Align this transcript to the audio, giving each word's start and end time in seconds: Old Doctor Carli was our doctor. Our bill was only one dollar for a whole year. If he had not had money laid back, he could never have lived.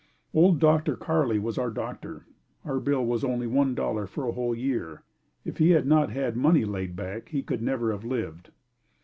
Old 0.33 0.57
Doctor 0.59 0.95
Carli 0.95 1.37
was 1.39 1.59
our 1.59 1.69
doctor. 1.69 2.25
Our 2.65 2.79
bill 2.79 3.05
was 3.05 3.23
only 3.23 3.45
one 3.45 3.75
dollar 3.75 4.07
for 4.07 4.27
a 4.27 4.31
whole 4.31 4.55
year. 4.55 5.03
If 5.45 5.57
he 5.59 5.69
had 5.69 5.85
not 5.85 6.09
had 6.09 6.35
money 6.35 6.65
laid 6.65 6.95
back, 6.95 7.29
he 7.29 7.43
could 7.43 7.61
never 7.61 7.91
have 7.91 8.03
lived. 8.03 8.49